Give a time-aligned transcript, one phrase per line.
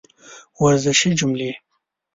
[0.61, 1.51] ورزشي جملې